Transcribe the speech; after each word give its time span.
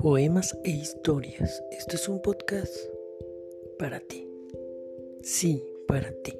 Poemas 0.00 0.56
e 0.64 0.70
historias. 0.70 1.62
Esto 1.72 1.96
es 1.96 2.08
un 2.08 2.22
podcast 2.22 2.74
para 3.78 4.00
ti. 4.00 4.26
Sí, 5.22 5.62
para 5.86 6.10
ti. 6.22 6.39